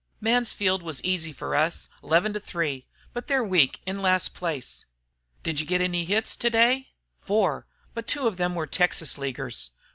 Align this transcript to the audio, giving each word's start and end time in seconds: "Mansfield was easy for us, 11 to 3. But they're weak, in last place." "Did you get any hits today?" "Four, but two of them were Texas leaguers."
"Mansfield 0.19 0.81
was 0.81 1.03
easy 1.03 1.31
for 1.31 1.53
us, 1.55 1.87
11 2.03 2.33
to 2.33 2.39
3. 2.39 2.87
But 3.13 3.27
they're 3.27 3.43
weak, 3.43 3.81
in 3.85 4.01
last 4.01 4.33
place." 4.33 4.87
"Did 5.43 5.59
you 5.59 5.65
get 5.67 5.79
any 5.79 6.05
hits 6.05 6.35
today?" 6.35 6.89
"Four, 7.19 7.67
but 7.93 8.07
two 8.07 8.25
of 8.25 8.37
them 8.37 8.55
were 8.55 8.65
Texas 8.65 9.19
leaguers." 9.19 9.69